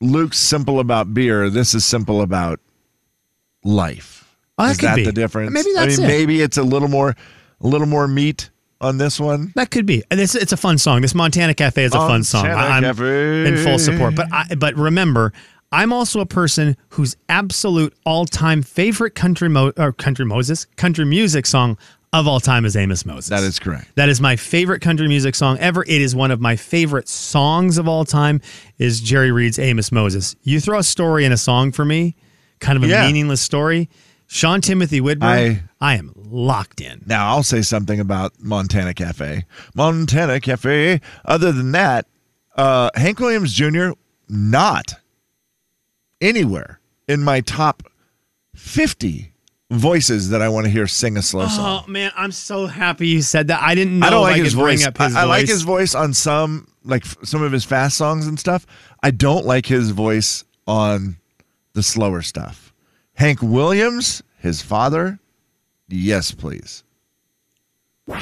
[0.00, 1.48] Luke's simple about beer.
[1.48, 2.60] This is simple about
[3.64, 4.36] life.
[4.58, 5.04] Oh, that is that be.
[5.04, 5.52] the difference?
[5.52, 6.12] Maybe that's I mean, it.
[6.12, 7.14] maybe it's a little more,
[7.60, 9.52] a little more meat on this one.
[9.56, 10.02] That could be.
[10.10, 11.00] And It's, it's a fun song.
[11.02, 12.44] This Montana Cafe is a fun song.
[12.46, 13.46] Montana I'm Cafe.
[13.48, 14.14] in full support.
[14.14, 15.32] But I, but remember,
[15.72, 21.04] I'm also a person whose absolute all time favorite country mo- or country Moses country
[21.04, 21.76] music song
[22.12, 23.28] of all time is Amos Moses.
[23.28, 23.88] That is correct.
[23.96, 25.82] That is my favorite country music song ever.
[25.82, 28.40] It is one of my favorite songs of all time.
[28.78, 30.36] Is Jerry Reed's Amos Moses?
[30.42, 32.14] You throw a story in a song for me,
[32.60, 33.06] kind of a Yeah.
[33.06, 33.90] meaningless story.
[34.26, 37.02] Sean Timothy Whitburn, I- I am locked in.
[37.06, 39.44] Now I'll say something about Montana Cafe.
[39.74, 41.00] Montana Cafe.
[41.24, 42.06] Other than that,
[42.56, 43.90] uh, Hank Williams Jr.
[44.28, 44.94] not
[46.20, 47.82] anywhere in my top
[48.54, 49.32] fifty
[49.70, 51.84] voices that I want to hear sing a slow song.
[51.86, 53.62] Oh man, I'm so happy you said that.
[53.62, 54.86] I didn't know I don't like I his voice.
[54.86, 58.26] up his I, I like his voice on some, like some of his fast songs
[58.26, 58.66] and stuff.
[59.02, 61.16] I don't like his voice on
[61.74, 62.65] the slower stuff.
[63.16, 65.18] Hank Williams, his father,
[65.88, 66.84] yes, please.
[68.08, 68.14] Jay,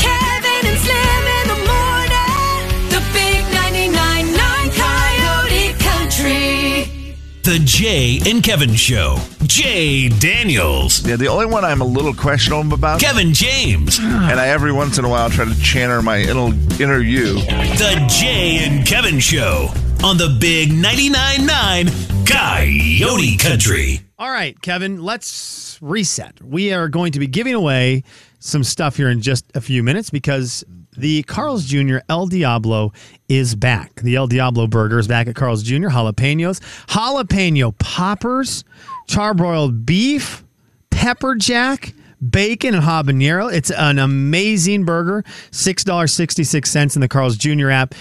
[0.00, 2.88] Kevin, and Slim in the morning.
[2.88, 7.14] The big 99.9 Coyote Country.
[7.42, 9.18] The Jay and Kevin Show.
[9.42, 11.06] Jay Daniels.
[11.06, 13.98] Yeah, the only one I'm a little questionable about, Kevin James.
[13.98, 17.34] and I every once in a while try to channel my inner, inner you.
[17.34, 19.68] The Jay and Kevin Show
[20.04, 21.86] on the Big 99.9 9
[22.24, 24.00] Coyote Country.
[24.18, 26.40] All right, Kevin, let's reset.
[26.42, 28.04] We are going to be giving away
[28.38, 30.64] some stuff here in just a few minutes because
[30.96, 31.98] the Carl's Jr.
[32.08, 32.92] El Diablo
[33.28, 33.94] is back.
[33.96, 35.88] The El Diablo burger is back at Carl's Jr.
[35.88, 38.64] Jalapenos, jalapeno poppers,
[39.08, 40.44] charbroiled beef,
[40.90, 41.94] pepper jack,
[42.30, 43.52] bacon, and habanero.
[43.52, 45.22] It's an amazing burger.
[45.50, 47.70] $6.66 in the Carl's Jr.
[47.70, 47.94] app.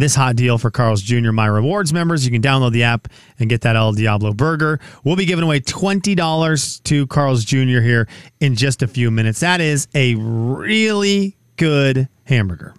[0.00, 1.30] This hot deal for Carl's Jr.
[1.30, 2.24] My Rewards members.
[2.24, 3.06] You can download the app
[3.38, 4.80] and get that El Diablo burger.
[5.04, 7.80] We'll be giving away $20 to Carl's Jr.
[7.82, 8.08] here
[8.40, 9.40] in just a few minutes.
[9.40, 12.74] That is a really good hamburger.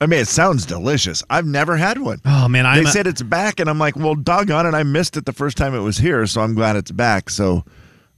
[0.00, 1.22] I mean, it sounds delicious.
[1.28, 2.22] I've never had one.
[2.24, 2.64] Oh, man.
[2.64, 4.72] I'm they a- said it's back, and I'm like, well, doggone it.
[4.72, 7.28] I missed it the first time it was here, so I'm glad it's back.
[7.28, 7.66] So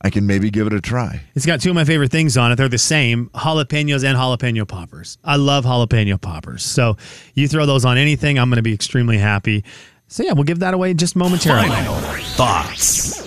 [0.04, 1.22] I can maybe give it a try.
[1.34, 2.56] It's got two of my favorite things on it.
[2.56, 5.16] They're the same jalapenos and jalapeno poppers.
[5.24, 6.62] I love jalapeno poppers.
[6.62, 6.98] So
[7.32, 9.64] you throw those on anything, I'm going to be extremely happy.
[10.08, 11.68] So yeah, we'll give that away just momentarily.
[11.68, 11.94] Final
[12.34, 13.22] thoughts.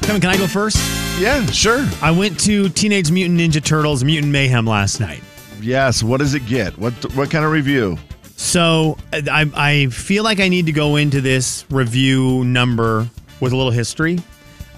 [0.00, 0.78] Kevin, can I go first?
[1.20, 1.86] Yeah, sure.
[2.00, 5.22] I went to Teenage Mutant Ninja Turtles Mutant Mayhem last night.
[5.60, 6.02] Yes.
[6.02, 6.76] What does it get?
[6.78, 7.98] What what kind of review?
[8.36, 13.08] So I, I feel like I need to go into this review number
[13.40, 14.18] with a little history.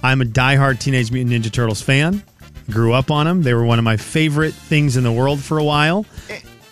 [0.04, 2.22] I'm a diehard Teenage Mutant Ninja Turtles fan.
[2.70, 3.42] Grew up on them.
[3.42, 6.04] They were one of my favorite things in the world for a while.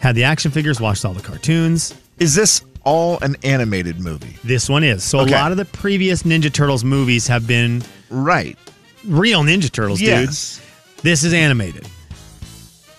[0.01, 1.95] Had the action figures, watched all the cartoons.
[2.19, 4.37] Is this all an animated movie?
[4.45, 5.03] This one is.
[5.03, 5.33] So Okay.
[5.33, 8.59] a lot of the previous Ninja Turtles movies have been Right.
[9.07, 10.61] real Ninja Turtles, Yes.
[10.97, 11.03] dude.
[11.05, 11.87] This is animated.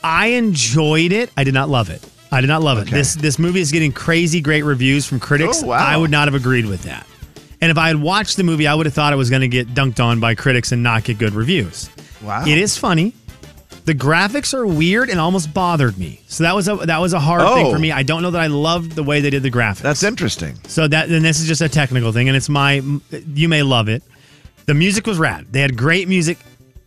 [0.03, 1.29] I enjoyed it.
[1.37, 2.03] I did not love it.
[2.31, 2.87] I did not love it.
[2.87, 2.95] Okay.
[2.97, 5.61] This this movie is getting crazy great reviews from critics.
[5.63, 5.77] Oh, wow.
[5.77, 7.05] I would not have agreed with that.
[7.63, 9.47] And if I had watched the movie, I would have thought it was going to
[9.47, 11.89] get dunked on by critics and not get good reviews.
[12.21, 12.43] Wow.
[12.45, 13.13] It is funny.
[13.85, 16.19] The graphics are weird and almost bothered me.
[16.27, 17.71] So that was a that was a hard thing Oh.
[17.71, 17.89] for me.
[17.93, 19.77] I don't know that I loved the way they did the graphics.
[19.81, 20.59] That's interesting.
[20.67, 22.81] So that then this is just a technical thing, and it's my.
[23.33, 24.03] You may love it.
[24.65, 25.47] The music was rad.
[25.51, 26.39] They had great music.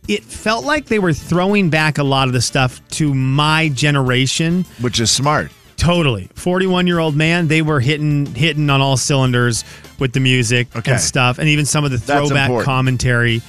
[0.07, 4.63] It felt like they were throwing back a lot of the stuff to my generation.
[4.81, 5.51] Which is smart.
[5.77, 7.47] Totally, forty-one year old man.
[7.47, 9.63] They were hitting hitting on all cylinders
[9.99, 10.91] with the music Okay.
[10.93, 13.41] and stuff, and even some of the throwback commentary.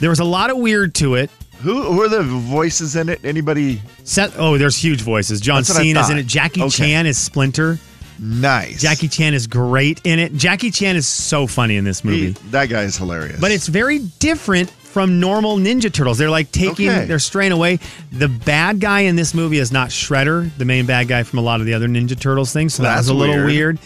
[0.00, 1.30] There was a lot of weird to it.
[1.62, 3.20] Who who are the voices in it?
[3.24, 5.40] Anybody Seth, oh, there's huge voices.
[5.40, 6.26] John That's what I Cena's in it.
[6.26, 6.70] Jackie Okay.
[6.70, 7.78] Chan is Splinter.
[8.18, 8.82] nice?
[8.82, 10.34] Jackie Chan is great in it.
[10.34, 12.32] Jackie Chan is so funny in this movie.
[12.32, 13.40] He- that guy is hilarious.
[13.40, 16.16] But it's very different from normal Ninja Turtles.
[16.16, 17.04] They're like taking, Okay.
[17.04, 17.80] they're straying away.
[18.12, 21.42] The bad guy in this movie is not Shredder, the main bad guy from a
[21.42, 22.72] lot of the other Ninja Turtles things.
[22.72, 23.46] So that That's was a little weird.
[23.46, 23.78] weird.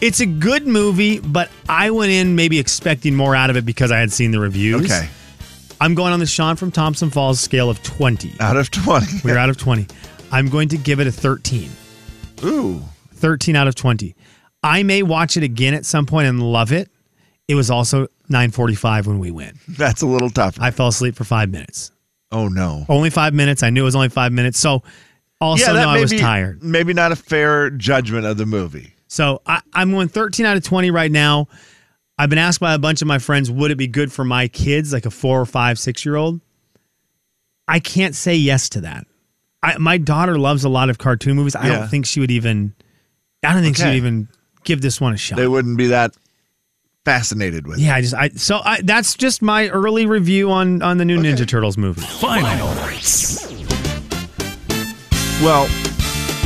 [0.00, 3.92] It's a good movie, but I went in maybe expecting more out of it because
[3.92, 4.84] I had seen the reviews.
[4.90, 5.08] okay.
[5.80, 8.34] I'm going on the Sean from Thompson Falls scale of 20.
[8.40, 9.20] Out of twenty.
[9.24, 9.86] We're out of 20.
[10.32, 11.70] I'm going to give it a 13.
[12.42, 12.82] Ooh.
[13.14, 14.16] 13 out of 20.
[14.64, 16.90] I may watch it again at some point and love it.
[17.46, 19.56] It was also 9:45 when we went.
[19.68, 20.56] That's a little tough.
[20.60, 21.90] I fell asleep for 5 minutes.
[22.32, 22.84] oh no.
[22.88, 23.62] Only 5 minutes.
[23.62, 24.58] I knew it was only 5 minutes.
[24.58, 24.82] So
[25.40, 26.62] also yeah, know I was be tired.
[26.62, 28.94] Maybe not a fair judgment of the movie.
[29.08, 31.48] So I, I'm going 13 out of 20 right now.
[32.18, 34.48] I've been asked by a bunch of my friends, would it be good for my
[34.48, 36.40] kids, like a four or five, six year old?
[37.68, 39.06] I can't say yes to that.
[39.62, 41.54] I, my daughter loves a lot of cartoon movies.
[41.54, 41.78] I Yeah.
[41.80, 42.74] don't think she would even.
[43.44, 44.28] I don't think she would even
[44.64, 45.36] give this one a shot.
[45.36, 46.14] They wouldn't be that
[47.04, 47.78] fascinated with.
[47.78, 51.18] Yeah, I just I so I that's just my early review on on the new
[51.18, 52.00] Ninja Turtles movie.
[52.00, 52.68] Final
[55.42, 55.64] Well,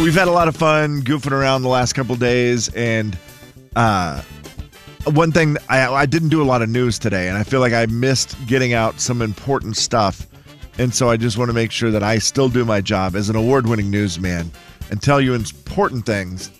[0.02, 3.18] we've had a lot of fun goofing around the last couple days, and
[3.74, 4.22] uh,
[5.04, 7.74] one thing I, I didn't do a lot of news today, and I feel like
[7.74, 10.26] I missed getting out some important stuff,
[10.78, 13.28] and so I just want to make sure that I still do my job as
[13.28, 14.50] an award-winning newsman
[14.90, 16.50] and tell you important things.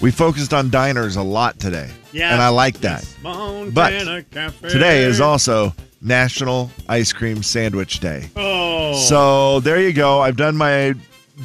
[0.00, 2.32] We focused on diners a lot today, Yeah.
[2.32, 3.06] and I like that.
[3.22, 4.68] Montana Cafe.
[4.70, 8.30] Today is also National Ice Cream Sandwich Day.
[8.36, 8.94] Oh.
[9.08, 10.20] So there you go.
[10.20, 10.94] I've done my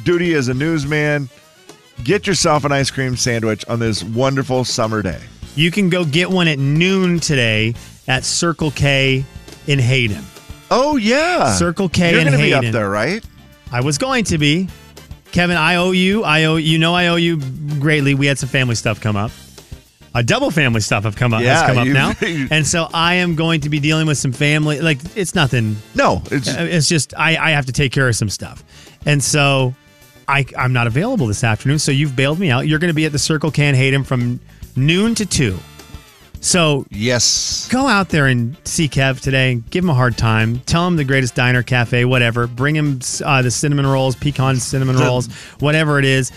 [0.04, 1.28] duty as a newsman.
[2.02, 5.20] Get yourself an ice cream sandwich on this wonderful summer day.
[5.54, 7.74] You can go get one at noon today
[8.08, 9.24] at Circle K
[9.66, 10.22] in Hayden.
[10.70, 12.66] Oh yeah, Circle K You're in gonna be Hayden.
[12.66, 13.22] up there, right?
[13.72, 14.68] I was going to be.
[15.36, 16.24] Kevin, I owe you.
[16.24, 17.36] I owe you know I owe you
[17.78, 18.14] greatly.
[18.14, 19.30] We had some family stuff come up.
[20.14, 22.14] A double family stuff have come up Yeah, has come up now.
[22.50, 25.76] and so I am going to be dealing with some family like it's nothing.
[25.94, 28.64] No, it's Uh, it's just I, I have to take care of some stuff.
[29.04, 29.74] And so
[30.26, 31.80] I I'm not available this afternoon.
[31.80, 32.66] So you've bailed me out.
[32.66, 34.40] You're gonna be at the Circle in Hayden from
[34.74, 35.58] noon to two.
[36.40, 39.56] So yes, go out there and see Kev today.
[39.70, 40.60] Give him a hard time.
[40.60, 42.46] Tell him the greatest diner, cafe, whatever.
[42.46, 46.32] Bring him uh, the cinnamon rolls, pecan cinnamon rolls, whatever it is,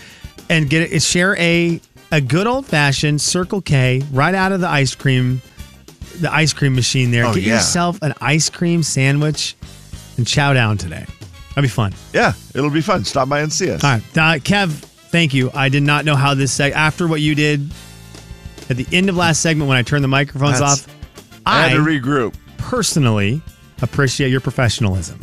[0.48, 1.02] and get it.
[1.02, 1.80] Share a
[2.12, 5.40] a good old fashioned Circle K right out of the ice cream,
[6.16, 7.26] the ice cream machine there.
[7.26, 7.54] Oh, get yeah.
[7.54, 9.56] yourself an ice cream sandwich
[10.16, 11.06] and chow down today.
[11.50, 11.94] That'd be fun.
[12.12, 13.04] Yeah, it'll be fun.
[13.04, 13.84] Stop by and see us.
[13.84, 14.70] All right, uh, Kev.
[15.10, 15.50] Thank you.
[15.52, 17.72] I did not know how this seg- after what you did
[18.70, 20.96] at the end of last segment when I turned the microphones That's- off.
[21.44, 22.34] I had to regroup.
[22.58, 23.42] personally
[23.82, 25.18] appreciate your professionalism.